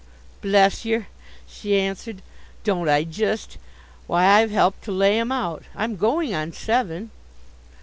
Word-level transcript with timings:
"Bless 0.41 0.83
yer," 0.83 1.05
she 1.47 1.77
answered, 1.79 2.23
"don't 2.63 2.89
I 2.89 3.03
just! 3.03 3.59
Why, 4.07 4.25
I've 4.25 4.49
helped 4.49 4.83
to 4.85 4.91
lay 4.91 5.19
'em 5.19 5.31
out. 5.31 5.61
I'm 5.75 5.95
going 5.95 6.33
on 6.33 6.53
seven." 6.53 7.11